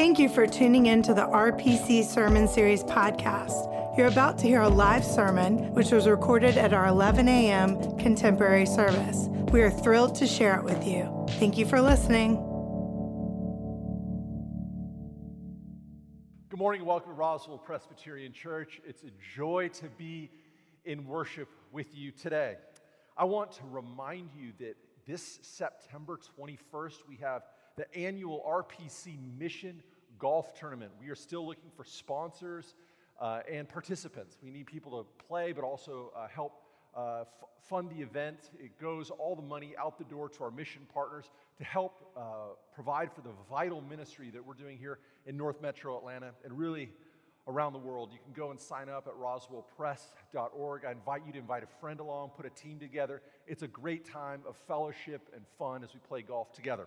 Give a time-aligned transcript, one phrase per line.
[0.00, 3.98] Thank you for tuning in to the RPC Sermon Series podcast.
[3.98, 7.98] You're about to hear a live sermon, which was recorded at our 11 a.m.
[7.98, 9.26] contemporary service.
[9.52, 11.26] We are thrilled to share it with you.
[11.32, 12.36] Thank you for listening.
[16.48, 18.80] Good morning and welcome to Roswell Presbyterian Church.
[18.86, 20.30] It's a joy to be
[20.86, 22.56] in worship with you today.
[23.18, 24.76] I want to remind you that
[25.06, 27.42] this September 21st, we have
[27.76, 29.82] the annual RPC Mission
[30.20, 30.92] Golf Tournament.
[31.00, 32.74] We are still looking for sponsors
[33.20, 34.36] uh, and participants.
[34.42, 36.62] We need people to play, but also uh, help
[36.94, 38.50] uh, f- fund the event.
[38.58, 42.20] It goes all the money out the door to our mission partners to help uh,
[42.74, 46.90] provide for the vital ministry that we're doing here in North Metro Atlanta and really
[47.48, 48.10] around the world.
[48.12, 50.84] You can go and sign up at roswellpres.org.
[50.84, 53.22] I invite you to invite a friend along, put a team together.
[53.46, 56.86] It's a great time of fellowship and fun as we play golf together.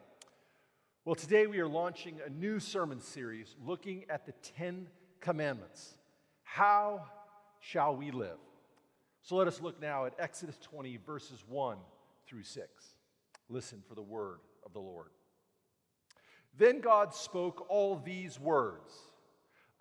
[1.06, 4.88] Well, today we are launching a new sermon series looking at the Ten
[5.20, 5.98] Commandments.
[6.44, 7.04] How
[7.60, 8.38] shall we live?
[9.22, 11.76] So let us look now at Exodus 20, verses 1
[12.26, 12.68] through 6.
[13.50, 15.10] Listen for the word of the Lord.
[16.58, 18.94] Then God spoke all these words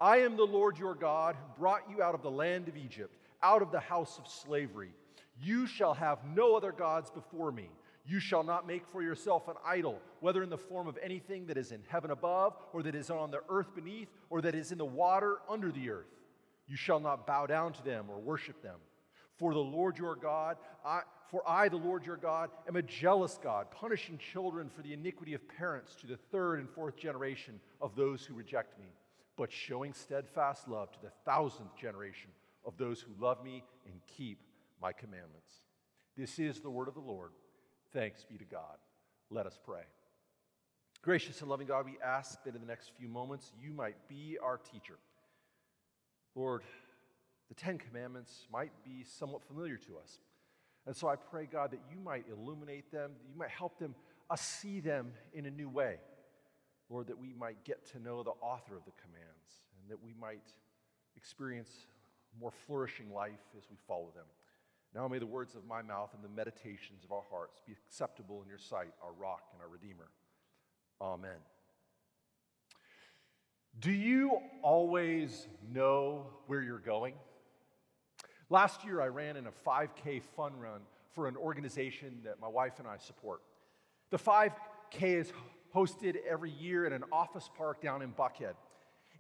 [0.01, 3.17] I am the Lord your God who brought you out of the land of Egypt,
[3.45, 4.91] out of the house of slavery.
[5.41, 7.71] You shall have no other gods before me.
[8.05, 11.57] You shall not make for yourself an idol, whether in the form of anything that
[11.57, 14.79] is in heaven above, or that is on the earth beneath, or that is in
[14.79, 16.09] the water under the earth.
[16.67, 18.79] You shall not bow down to them or worship them.
[19.37, 23.39] For the Lord your God, I, for I, the Lord your God, am a jealous
[23.43, 27.95] God, punishing children for the iniquity of parents to the third and fourth generation of
[27.95, 28.87] those who reject me,
[29.37, 32.31] but showing steadfast love to the thousandth generation
[32.65, 34.39] of those who love me and keep
[34.81, 35.53] my commandments.
[36.17, 37.31] This is the word of the Lord.
[37.93, 38.79] Thanks be to God.
[39.31, 39.83] Let us pray.
[41.03, 44.39] Gracious and loving God, we ask that in the next few moments you might be
[44.43, 44.99] our teacher.
[46.35, 46.63] Lord,
[47.49, 50.21] the Ten Commandments might be somewhat familiar to us.
[50.87, 53.95] And so I pray, God, that you might illuminate them, that you might help them
[54.31, 55.97] us see them in a new way.
[56.89, 60.15] Lord, that we might get to know the author of the commands and that we
[60.19, 60.53] might
[61.17, 61.71] experience
[62.41, 64.25] more flourishing life as we follow them.
[64.95, 68.43] Now may the words of my mouth and the meditations of our hearts be acceptable
[68.43, 70.09] in your sight, our rock and our redeemer.
[71.01, 71.39] Amen.
[73.81, 77.15] Do you always know where you're going?
[78.51, 80.83] Last year, I ran in a 5K fun run
[81.15, 83.41] for an organization that my wife and I support.
[84.11, 85.33] The 5K is
[85.75, 88.55] hosted every year in an office park down in Buckhead.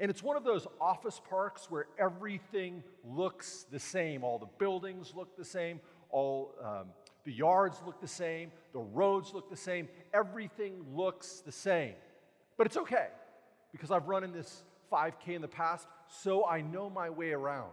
[0.03, 4.25] And it's one of those office parks where everything looks the same.
[4.25, 5.79] All the buildings look the same,
[6.11, 6.89] all um,
[7.25, 11.95] the yards look the same, the roads look the same, everything looks the same.
[12.59, 13.07] But it's okay
[13.71, 17.71] because I've run in this 5K in the past, so I know my way around.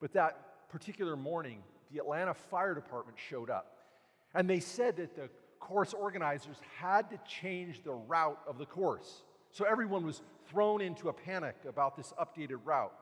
[0.00, 1.58] But that particular morning,
[1.92, 3.78] the Atlanta Fire Department showed up.
[4.32, 9.24] And they said that the course organizers had to change the route of the course.
[9.52, 12.92] So everyone was thrown into a panic about this updated route.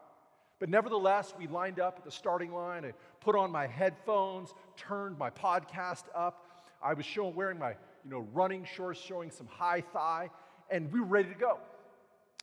[0.59, 2.85] But nevertheless, we lined up at the starting line.
[2.85, 6.67] I put on my headphones, turned my podcast up.
[6.83, 7.71] I was showing, wearing my
[8.05, 10.31] you know, running shorts, showing some high thigh,
[10.71, 11.59] and we were ready to go.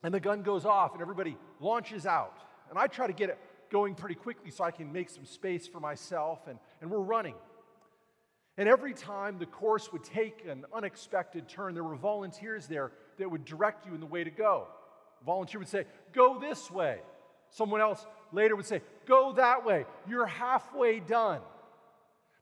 [0.04, 2.40] And the gun goes off, and everybody launches out.
[2.70, 3.38] And I try to get it
[3.70, 7.36] going pretty quickly so I can make some space for myself, and, and we're running.
[8.58, 13.30] And every time the course would take an unexpected turn, there were volunteers there that
[13.30, 14.68] would direct you in the way to go.
[15.22, 17.00] A volunteer would say, Go this way.
[17.50, 19.86] Someone else later would say, Go that way.
[20.08, 21.42] You're halfway done.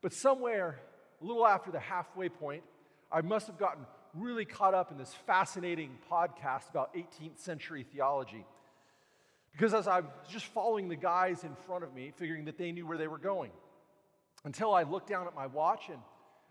[0.01, 0.79] But somewhere,
[1.21, 2.63] a little after the halfway point,
[3.11, 8.45] I must have gotten really caught up in this fascinating podcast about 18th century theology.
[9.51, 12.71] Because as I was just following the guys in front of me, figuring that they
[12.71, 13.51] knew where they were going
[14.43, 15.99] until I looked down at my watch and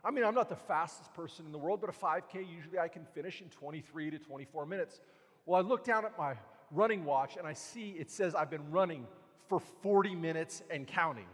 [0.04, 2.88] I mean, I'm not the fastest person in the world, but a 5K usually I
[2.88, 5.00] can finish in 23 to 24 minutes.
[5.46, 6.34] Well, I look down at my
[6.70, 9.06] running watch and I see it says I've been running
[9.48, 11.26] for 40 minutes and counting.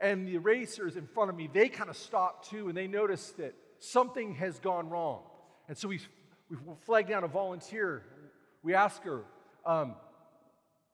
[0.00, 3.30] and the racers in front of me, they kind of stop too and they notice
[3.38, 5.22] that something has gone wrong.
[5.68, 6.00] And so we,
[6.50, 8.02] we flag down a volunteer.
[8.64, 9.22] We ask her,
[9.64, 9.94] um,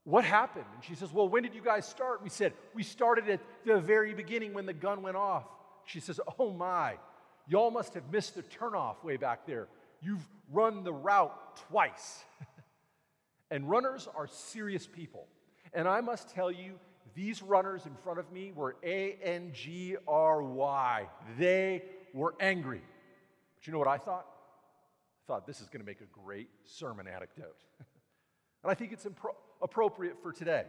[0.04, 0.64] what happened?
[0.74, 2.22] And she says, Well, when did you guys start?
[2.22, 5.44] We said, We started at the very beginning when the gun went off.
[5.88, 6.96] She says, Oh my,
[7.48, 9.68] y'all must have missed the turnoff way back there.
[10.02, 12.22] You've run the route twice.
[13.50, 15.26] and runners are serious people.
[15.72, 16.74] And I must tell you,
[17.14, 21.08] these runners in front of me were A N G R Y.
[21.38, 21.82] They
[22.12, 22.82] were angry.
[23.56, 24.26] But you know what I thought?
[25.24, 27.56] I thought this is going to make a great sermon anecdote.
[28.62, 30.64] and I think it's impro- appropriate for today.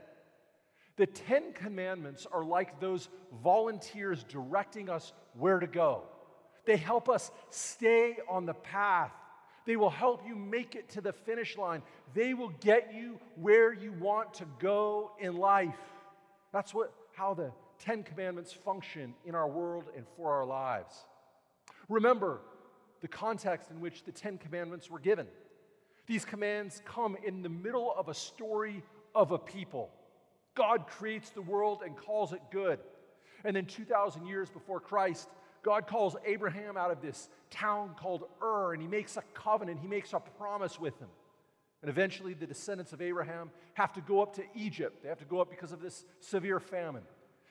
[0.99, 3.07] The Ten Commandments are like those
[3.41, 6.03] volunteers directing us where to go.
[6.65, 9.13] They help us stay on the path.
[9.65, 11.83] They will help you make it to the finish line.
[12.13, 15.79] They will get you where you want to go in life.
[16.51, 20.93] That's what, how the Ten Commandments function in our world and for our lives.
[21.87, 22.41] Remember
[22.99, 25.27] the context in which the Ten Commandments were given.
[26.07, 28.83] These commands come in the middle of a story
[29.15, 29.91] of a people.
[30.59, 32.79] God creates the world and calls it good.
[33.45, 35.29] And then 2,000 years before Christ,
[35.63, 39.87] God calls Abraham out of this town called Ur, and he makes a covenant, he
[39.87, 41.07] makes a promise with him.
[41.81, 45.01] And eventually, the descendants of Abraham have to go up to Egypt.
[45.01, 47.03] They have to go up because of this severe famine.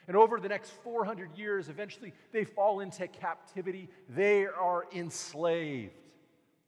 [0.06, 3.88] And over the next 400 years, eventually they fall into captivity.
[4.11, 5.94] They are enslaved.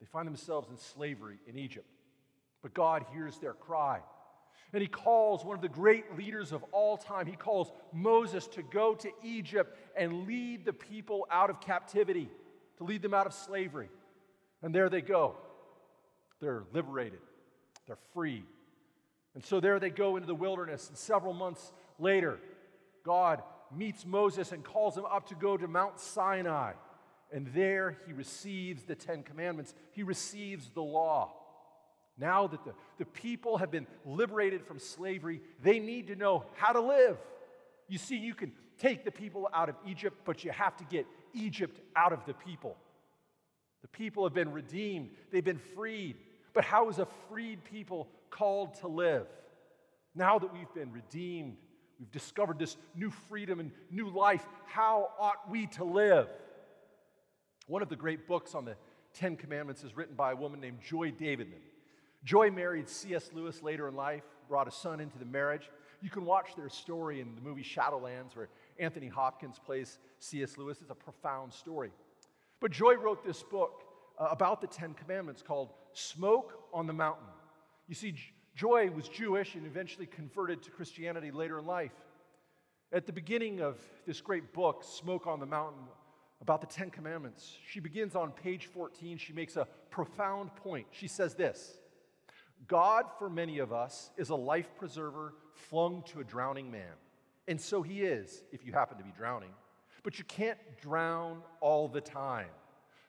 [0.01, 1.87] They find themselves in slavery in Egypt.
[2.63, 4.01] But God hears their cry.
[4.73, 8.63] And he calls one of the great leaders of all time, he calls Moses to
[8.63, 12.29] go to Egypt and lead the people out of captivity,
[12.79, 13.91] to lead them out of slavery.
[14.63, 15.37] And there they go.
[16.41, 17.21] They're liberated,
[17.87, 18.45] they're free.
[19.35, 20.89] And so there they go into the wilderness.
[20.89, 22.39] And several months later,
[23.05, 23.43] God
[23.75, 26.73] meets Moses and calls him up to go to Mount Sinai.
[27.33, 31.33] And there he receives the Ten Commandments, he receives the law.
[32.21, 36.73] Now that the, the people have been liberated from slavery, they need to know how
[36.73, 37.17] to live.
[37.89, 41.07] You see, you can take the people out of Egypt, but you have to get
[41.33, 42.77] Egypt out of the people.
[43.83, 46.17] The people have been redeemed, they've been freed.
[46.53, 49.27] But how is a freed people called to live?
[50.15, 51.57] Now that we've been redeemed,
[52.01, 54.43] We've discovered this new freedom and new life.
[54.65, 56.29] How ought we to live?
[57.67, 58.75] One of the great books on the
[59.13, 61.61] Ten Commandments is written by a woman named Joy Davidman.
[62.25, 63.31] Joy married C.S.
[63.33, 65.71] Lewis later in life, brought a son into the marriage.
[66.03, 70.59] You can watch their story in the movie Shadowlands, where Anthony Hopkins plays C.S.
[70.59, 70.79] Lewis.
[70.81, 71.93] It's a profound story.
[72.61, 73.85] But Joy wrote this book
[74.19, 77.27] uh, about the Ten Commandments called Smoke on the Mountain.
[77.89, 78.15] You see,
[78.55, 81.93] Joy was Jewish and eventually converted to Christianity later in life.
[82.93, 85.85] At the beginning of this great book, Smoke on the Mountain,
[86.41, 89.19] about the Ten Commandments, she begins on page 14.
[89.19, 90.87] She makes a profound point.
[90.91, 91.79] She says this
[92.71, 96.93] God, for many of us, is a life preserver flung to a drowning man.
[97.49, 99.51] And so he is, if you happen to be drowning.
[100.05, 102.47] But you can't drown all the time.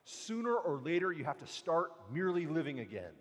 [0.03, 3.11] Sooner or later, you have to start merely living again.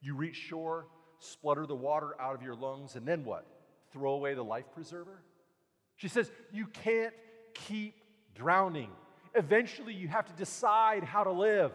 [0.00, 0.86] You reach shore,
[1.18, 3.46] splutter the water out of your lungs, and then what?
[3.92, 5.22] Throw away the life preserver?
[5.96, 7.12] She says, You can't
[7.52, 7.96] keep
[8.34, 8.88] drowning.
[9.34, 11.72] Eventually, you have to decide how to live.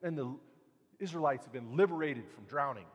[0.00, 0.32] And the
[1.00, 2.86] Israelites have been liberated from drowning.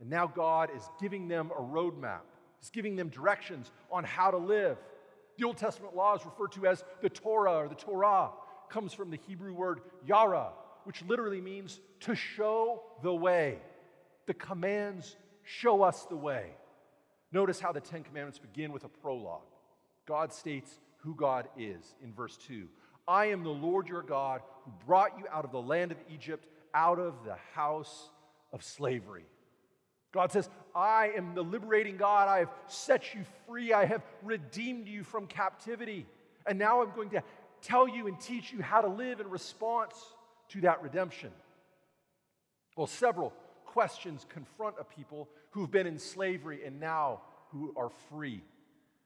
[0.00, 2.20] And now God is giving them a roadmap,
[2.60, 4.78] He's giving them directions on how to live.
[5.38, 8.30] The Old Testament law is referred to as the Torah or the Torah,
[8.66, 10.52] it comes from the Hebrew word yara,
[10.84, 13.58] which literally means to show the way.
[14.26, 16.52] The commands show us the way.
[17.32, 19.42] Notice how the Ten Commandments begin with a prologue.
[20.06, 22.66] God states who God is in verse 2.
[23.06, 26.46] I am the Lord your God who brought you out of the land of Egypt,
[26.74, 28.10] out of the house
[28.52, 29.26] of slavery.
[30.16, 32.26] God says, I am the liberating God.
[32.26, 33.74] I have set you free.
[33.74, 36.06] I have redeemed you from captivity.
[36.46, 37.22] And now I'm going to
[37.60, 39.94] tell you and teach you how to live in response
[40.48, 41.30] to that redemption.
[42.76, 43.34] Well, several
[43.66, 47.20] questions confront a people who've been in slavery and now
[47.50, 48.42] who are free.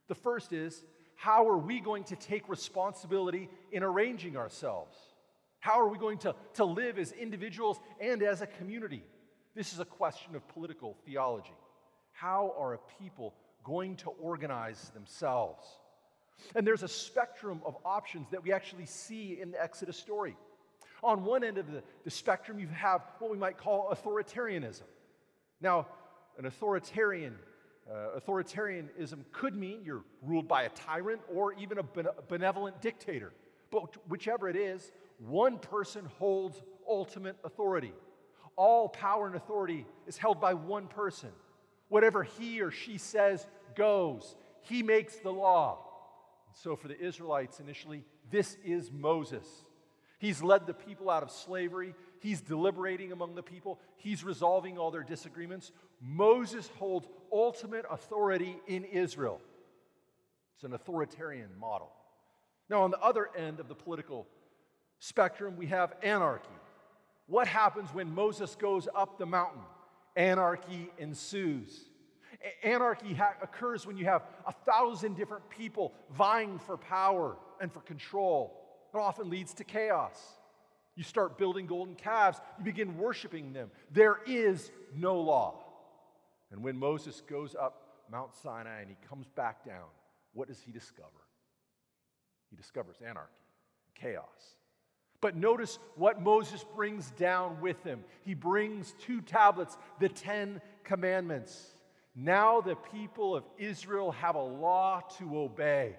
[0.07, 0.81] The first is
[1.17, 4.97] how are we going to take responsibility in arranging ourselves?
[5.59, 9.03] How are we going to, to live as individuals and as a community?
[9.61, 11.53] This is a question of political theology.
[12.13, 15.63] How are a people going to organize themselves?
[16.57, 20.35] And there's a spectrum of options that we actually see in the Exodus story.
[21.03, 24.85] On one end of the, the spectrum, you have what we might call authoritarianism.
[25.61, 25.89] Now,
[26.39, 27.37] an authoritarian
[27.87, 31.85] uh, authoritarianism could mean you're ruled by a tyrant or even a
[32.31, 33.31] benevolent dictator.
[33.71, 37.93] But whichever it is, one person holds ultimate authority.
[38.57, 41.31] All power and authority is held by one person.
[41.89, 44.37] Whatever he or she says goes.
[44.63, 45.79] He makes the law.
[46.53, 49.47] so for the Israelites initially, this is Moses.
[50.19, 51.95] He's led the people out of slavery.
[52.21, 53.81] He's deliberating among the people.
[53.97, 55.73] He's resolving all their disagreements.
[56.01, 59.41] Moses holds ultimate authority in Israel.
[60.57, 61.91] It's an authoritarian model.
[62.69, 64.27] Now, on the other end of the political
[64.99, 66.49] spectrum, we have anarchy,
[67.31, 69.63] What happens when Moses goes up the mountain?
[70.17, 71.85] Anarchy ensues.
[72.65, 77.83] Anarchy ha- occurs when you have a thousand different people vying for power and for
[77.83, 78.61] control.
[78.93, 80.21] It often leads to chaos.
[80.97, 83.71] You start building golden calves, you begin worshiping them.
[83.93, 85.63] There is no law.
[86.51, 89.87] And when Moses goes up Mount Sinai and he comes back down,
[90.33, 91.09] what does he discover?
[92.51, 93.31] He discovers anarchy,
[93.95, 94.57] chaos.
[95.21, 98.05] But notice what Moses brings down with him.
[98.23, 101.75] He brings two tablets, the Ten Commandments.
[102.15, 105.97] Now the people of Israel have a law to obey.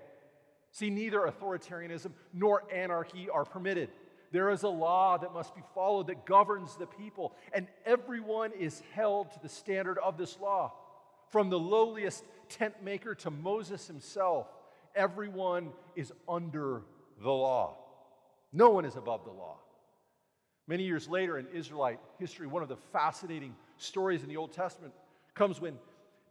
[0.72, 3.90] See, neither authoritarianism nor anarchy are permitted.
[4.32, 8.82] There is a law that must be followed that governs the people, and everyone is
[8.94, 10.74] held to the standard of this law.
[11.30, 14.48] From the lowliest tent maker to Moses himself,
[14.96, 16.84] everyone is under
[17.22, 17.76] the law.
[18.54, 19.58] No one is above the law.
[20.68, 24.94] Many years later in Israelite history, one of the fascinating stories in the Old Testament
[25.34, 25.78] comes when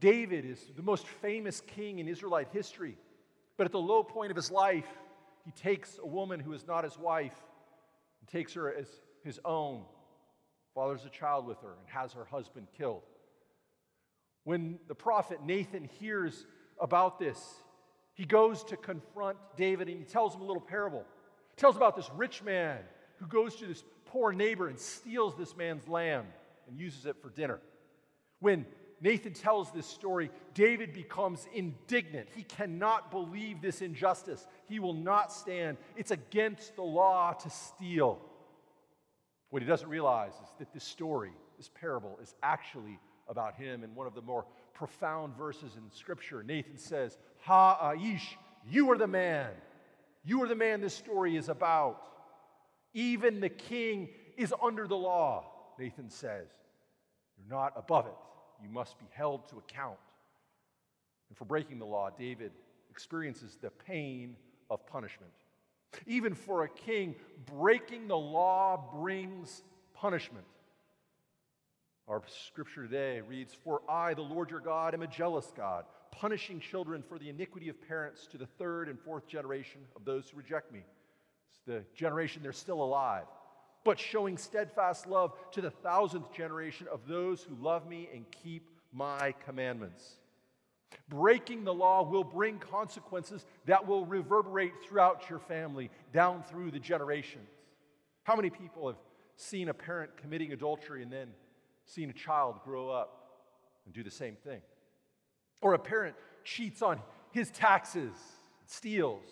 [0.01, 2.97] David is the most famous king in Israelite history.
[3.57, 4.87] But at the low point of his life,
[5.45, 7.35] he takes a woman who is not his wife
[8.21, 8.89] and takes her as
[9.25, 9.83] his own,
[10.75, 13.03] fathers a child with her, and has her husband killed.
[14.45, 16.47] When the prophet Nathan hears
[16.81, 17.39] about this,
[18.15, 21.05] he goes to confront David and he tells him a little parable.
[21.61, 22.79] Tells about this rich man
[23.19, 26.25] who goes to this poor neighbor and steals this man's lamb
[26.67, 27.61] and uses it for dinner.
[28.39, 28.65] When
[29.03, 32.29] Nathan tells this story, David becomes indignant.
[32.35, 34.47] He cannot believe this injustice.
[34.71, 35.77] He will not stand.
[35.97, 38.23] It's against the law to steal.
[39.51, 42.99] What he doesn't realize is that this story, this parable, is actually
[43.29, 43.85] about him.
[43.85, 48.37] In one of the more profound verses in Scripture, Nathan says, Ha Aish,
[48.67, 49.51] you are the man.
[50.25, 52.01] You are the man this story is about.
[52.93, 55.45] Even the king is under the law,
[55.79, 56.49] Nathan says.
[57.39, 58.17] You're not above it
[58.63, 59.99] you must be held to account.
[61.29, 62.53] And for breaking the law, David
[62.91, 64.37] experiences the pain
[64.69, 65.33] of punishment.
[66.07, 69.63] Even for a king, breaking the law brings
[69.95, 70.45] punishment.
[72.09, 76.61] Our scripture today reads For I, the Lord your God, am a jealous God, punishing
[76.61, 80.37] children for the iniquity of parents to the third and fourth generation of those who
[80.37, 80.81] reject me.
[81.51, 83.27] It's the generation they're still alive
[83.85, 88.71] but showing steadfast love to the thousandth generation of those who love me and keep
[88.93, 90.17] my commandments.
[91.09, 96.79] Breaking the law will bring consequences that will reverberate throughout your family, down through the
[96.79, 97.49] generations.
[98.25, 98.99] How many people have
[99.37, 101.29] seen a parent committing adultery and then
[101.85, 103.31] seen a child grow up
[103.87, 104.61] and do the same thing?
[105.61, 107.01] Or a parent cheats on
[107.33, 108.13] his taxes,
[108.67, 109.25] steals,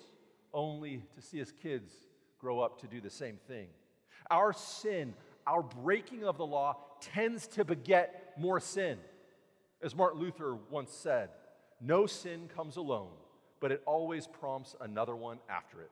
[0.53, 1.93] only to see his kids
[2.39, 3.69] grow up to do the same thing.
[4.31, 5.15] Our sin,
[5.47, 8.99] our breaking of the law, tends to beget more sin.
[9.83, 11.31] As Martin Luther once said,
[11.81, 13.11] no sin comes alone,
[13.61, 15.91] but it always prompts another one after it.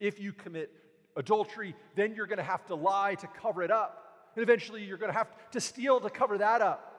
[0.00, 0.70] If you commit
[1.16, 4.30] adultery, then you're going to have to lie to cover it up.
[4.34, 6.91] And eventually, you're going to have to steal to cover that up.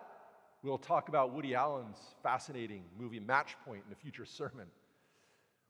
[0.64, 4.68] We'll talk about Woody Allen's fascinating movie Match Point in a future sermon.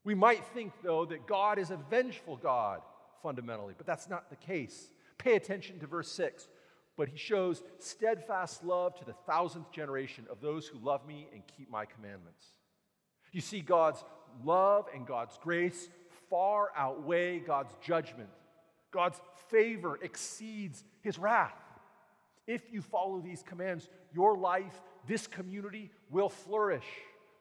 [0.04, 2.82] We might think, though, that God is a vengeful God
[3.24, 4.90] fundamentally, but that's not the case.
[5.18, 6.48] Pay attention to verse 6.
[6.96, 11.42] But he shows steadfast love to the thousandth generation of those who love me and
[11.58, 12.46] keep my commandments.
[13.32, 14.04] You see, God's
[14.44, 15.90] love and God's grace
[16.30, 18.30] far outweigh God's judgment.
[18.92, 19.20] God's
[19.50, 21.63] favor exceeds his wrath.
[22.48, 26.86] If you follow these commands, your life, this community will flourish.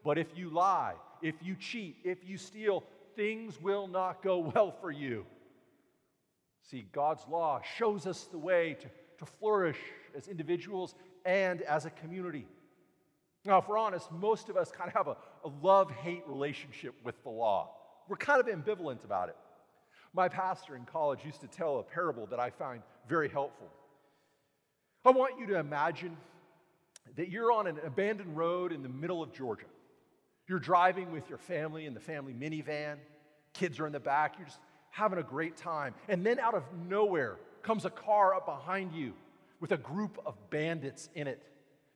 [0.05, 2.85] But if you lie, if you cheat, if you steal,
[3.17, 5.27] things will not go well for you.
[6.71, 9.79] See, God's law shows us the way to, to flourish
[10.17, 10.95] as individuals
[11.25, 12.47] and as a community.
[13.45, 16.95] Now, if we're honest, most of us kind of have a, a love hate relationship
[17.05, 17.75] with the law.
[18.09, 19.37] We're kind of ambivalent about it.
[20.15, 23.69] My pastor in college used to tell a parable that I find very helpful.
[25.05, 26.17] I want you to imagine
[27.17, 29.67] that you're on an abandoned road in the middle of Georgia.
[30.47, 32.99] You're driving with your family in the family minivan,
[33.53, 35.95] kids are in the back, you're just having a great time.
[36.09, 39.15] And then out of nowhere comes a car up behind you
[39.61, 41.43] with a group of bandits in it.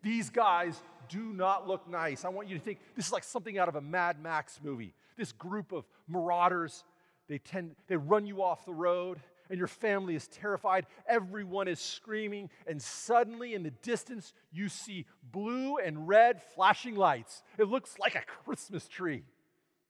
[0.02, 2.25] These guys do not look nice.
[2.25, 4.94] I want you to think this is like something out of a Mad Max movie.
[5.16, 6.84] This group of marauders,
[7.28, 9.20] they tend they run you off the road
[9.50, 10.87] and your family is terrified.
[11.09, 17.43] Everyone is screaming and suddenly in the distance you see blue and red flashing lights.
[17.59, 19.25] It looks like a Christmas tree.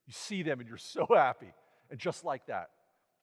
[0.06, 1.52] You see them and you're so happy.
[1.90, 2.70] And just like that,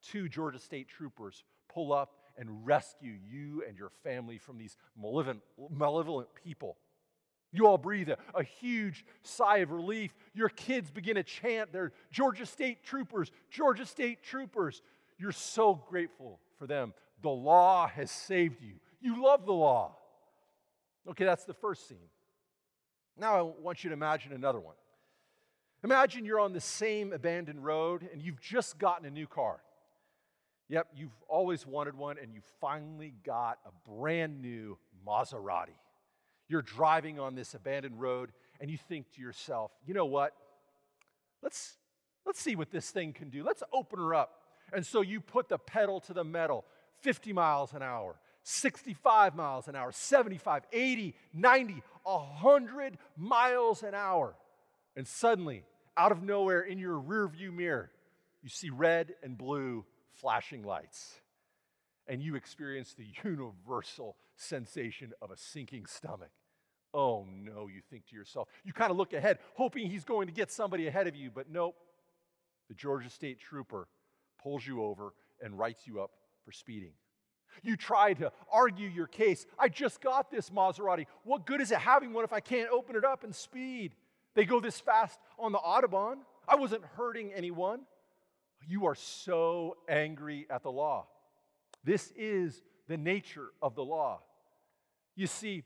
[0.02, 5.42] two Georgia State troopers pull up and rescue you and your family from these malevolent,
[5.70, 6.78] malevolent people.
[7.52, 10.16] You all breathe a, a, huge sigh of relief.
[10.34, 14.82] Your kids begin to chant their Georgia State Troopers, Georgia State Troopers.
[15.18, 16.94] You're so grateful for them.
[17.22, 18.74] The law has saved you.
[19.02, 19.96] You love the law.
[21.10, 22.10] Okay, that's the first scene.
[23.18, 24.76] Now I want you to imagine another one.
[25.84, 29.60] Imagine you're on the same abandoned road and you've just gotten a new car.
[30.70, 35.76] Yep, you've always wanted one and you finally got a brand new Maserati.
[36.48, 40.34] You're driving on this abandoned road and you think to yourself, you know what?
[41.42, 41.78] Let's,
[42.26, 43.44] let's see what this thing can do.
[43.44, 44.43] Let's open her up.
[44.74, 46.66] And so you put the pedal to the metal
[47.02, 54.36] 50 miles an hour, 65 miles an hour, 75, 80, 90, 100 miles an hour.
[54.96, 55.64] And suddenly,
[55.98, 57.92] out of nowhere in your rearview mirror,
[58.42, 61.20] you see red and blue flashing lights.
[62.08, 66.32] And you experience the universal sensation of a sinking stomach.
[66.94, 68.48] Oh no, you think to yourself.
[68.64, 71.50] You kind of look ahead, hoping he's going to get somebody ahead of you, but
[71.50, 71.76] nope.
[72.70, 73.88] The Georgia State Trooper
[74.44, 76.12] pulls you over and writes you up
[76.46, 76.92] for speeding.
[77.62, 79.46] You try to argue your case.
[79.58, 81.06] I just got this Maserati.
[81.24, 83.94] What good is it having one if I can't open it up and speed?
[84.36, 86.18] They go this fast on the Autobahn.
[86.48, 87.82] I wasn't hurting anyone.
[88.68, 91.08] You are so angry at the law.
[91.84, 94.22] This is the nature of the law.
[95.16, 95.64] You see,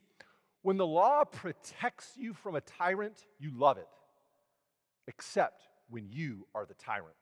[0.61, 3.87] when the law protects you from a tyrant, you love it,
[5.07, 7.15] except when you are the tyrant.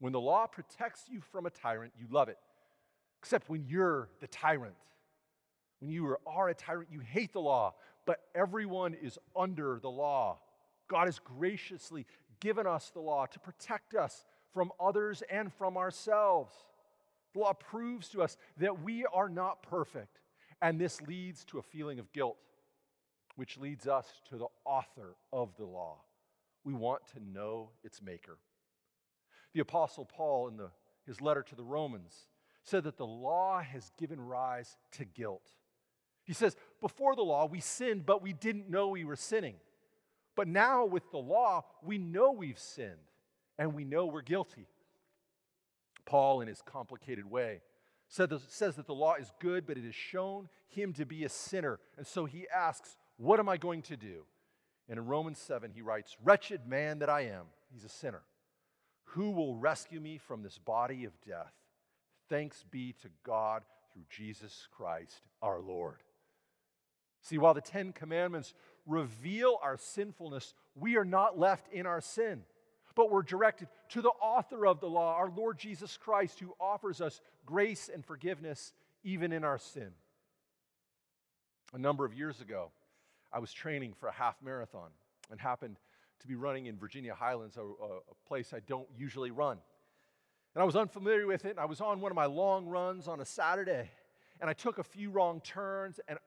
[0.00, 2.38] When the law protects you from a tyrant, you love it,
[3.20, 4.74] except when you're the tyrant.
[5.80, 7.74] When you are a tyrant, you hate the law,
[8.06, 10.38] but everyone is under the law.
[10.88, 12.06] God has graciously
[12.40, 16.52] given us the law to protect us from others and from ourselves.
[17.34, 20.20] The law proves to us that we are not perfect,
[20.62, 22.38] and this leads to a feeling of guilt,
[23.36, 25.98] which leads us to the author of the law.
[26.64, 28.38] We want to know its maker.
[29.58, 30.70] The Apostle Paul, in the,
[31.04, 32.28] his letter to the Romans,
[32.62, 35.50] said that the law has given rise to guilt.
[36.22, 39.56] He says, Before the law, we sinned, but we didn't know we were sinning.
[40.36, 43.10] But now, with the law, we know we've sinned
[43.58, 44.68] and we know we're guilty.
[46.04, 47.62] Paul, in his complicated way,
[48.06, 48.28] says
[48.76, 51.80] that the law is good, but it has shown him to be a sinner.
[51.96, 54.22] And so he asks, What am I going to do?
[54.88, 58.22] And in Romans 7, he writes, Wretched man that I am, he's a sinner.
[59.12, 61.52] Who will rescue me from this body of death?
[62.28, 66.02] Thanks be to God through Jesus Christ our Lord.
[67.22, 68.54] See, while the Ten Commandments
[68.86, 72.42] reveal our sinfulness, we are not left in our sin
[72.98, 77.00] but we're directed to the author of the law, our Lord Jesus Christ, who offers
[77.00, 78.72] us grace and forgiveness
[79.04, 79.90] even in our sin.
[81.72, 82.72] A number of years ago,
[83.32, 84.90] I was training for a half marathon
[85.30, 85.78] and happened
[86.20, 89.58] to be running in Virginia Highlands, a, a, place I don't usually run.
[90.54, 93.06] And I was unfamiliar with it, and I was on one of my long runs
[93.06, 93.90] on a Saturday,
[94.40, 96.18] and I took a few wrong turns, and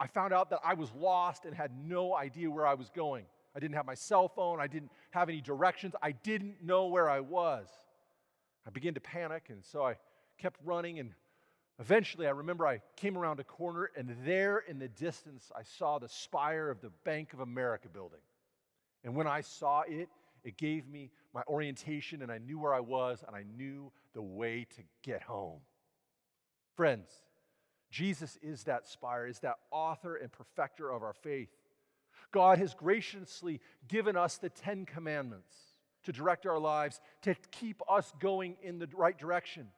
[0.00, 3.24] I found out that I was lost and had no idea where I was going.
[3.56, 4.60] I didn't have my cell phone.
[4.60, 5.94] I didn't have any directions.
[6.02, 7.68] I didn't know where I was.
[8.66, 9.96] I began to panic, and so I
[10.38, 10.98] kept running.
[10.98, 11.12] And
[11.78, 15.98] eventually, I remember I came around a corner, and there in the distance, I saw
[15.98, 18.20] the spire of the Bank of America building.
[19.04, 20.08] And when I saw it,
[20.44, 24.22] it gave me my orientation, and I knew where I was, and I knew the
[24.22, 25.60] way to get home.
[26.76, 27.10] Friends,
[27.90, 31.50] Jesus is that spire, is that author and perfecter of our faith.
[32.32, 35.54] God has graciously given us the Ten Commandments
[36.04, 39.68] to direct our lives, to keep us going in the right direction.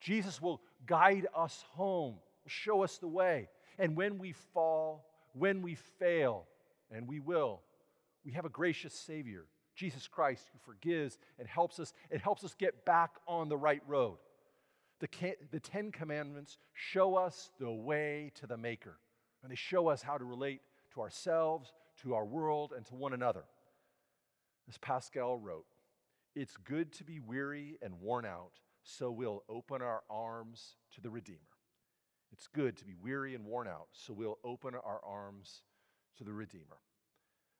[0.00, 2.16] Jesus will guide us home,
[2.46, 3.48] show us the way.
[3.78, 6.46] And when we fall, when we fail,
[6.90, 7.60] and we will,
[8.26, 9.44] we have a gracious Savior,
[9.76, 13.82] Jesus Christ, who forgives and helps us and helps us get back on the right
[13.86, 14.18] road.
[14.98, 15.08] The,
[15.52, 18.98] the Ten Commandments show us the way to the Maker,
[19.42, 20.60] and they show us how to relate
[20.94, 23.44] to ourselves, to our world, and to one another.
[24.68, 25.66] As Pascal wrote,
[26.34, 31.10] it's good to be weary and worn out, so we'll open our arms to the
[31.10, 31.38] Redeemer.
[32.32, 35.62] It's good to be weary and worn out, so we'll open our arms
[36.18, 36.78] to the Redeemer.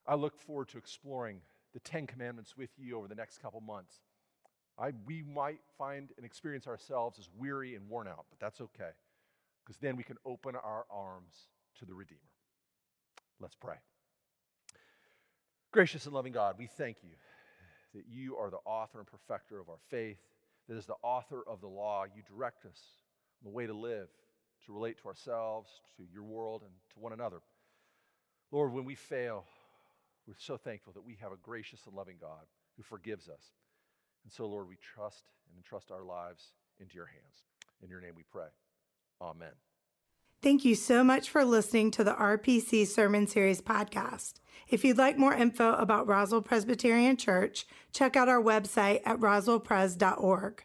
[0.07, 1.41] I look forward to exploring
[1.73, 3.95] the Ten Commandments with you over the next couple months.
[4.79, 8.91] I, we might find and experience ourselves as weary and worn out, but that's okay,
[9.65, 11.33] because then we can open our arms
[11.79, 12.21] to the Redeemer.
[13.39, 13.75] Let's pray.
[15.71, 17.09] Gracious and loving God, we thank you
[17.93, 20.19] that you are the author and perfecter of our faith,
[20.69, 22.79] that as the author of the law, you direct us
[23.41, 24.07] on the way to live,
[24.65, 27.41] to relate to ourselves, to your world, and to one another.
[28.51, 29.45] Lord, when we fail,
[30.27, 33.53] we're so thankful that we have a gracious and loving God who forgives us.
[34.23, 37.45] And so, Lord, we trust and entrust our lives into your hands.
[37.81, 38.47] In your name we pray.
[39.21, 39.53] Amen.
[40.41, 44.35] Thank you so much for listening to the RPC Sermon Series podcast.
[44.67, 50.63] If you'd like more info about Roswell Presbyterian Church, check out our website at roswellpres.org.